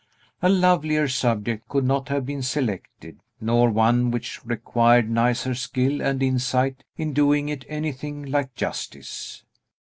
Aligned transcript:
A 0.41 0.49
lovelier 0.49 1.07
subject 1.07 1.69
could 1.69 1.83
not 1.83 2.09
have 2.09 2.25
been 2.25 2.41
selected, 2.41 3.19
nor 3.39 3.69
one 3.69 4.09
which 4.09 4.43
required 4.43 5.07
nicer 5.11 5.53
skill 5.53 6.01
and 6.01 6.23
insight 6.23 6.83
in 6.97 7.13
doing 7.13 7.49
it 7.49 7.63
anything 7.69 8.23
like 8.25 8.55
justice. 8.55 9.43